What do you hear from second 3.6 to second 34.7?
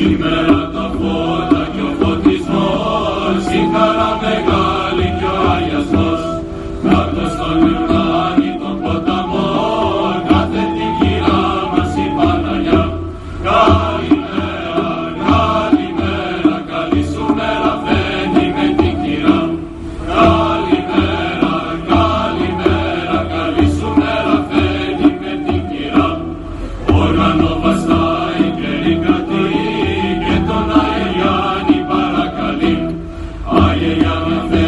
χαρά. Hare Rama.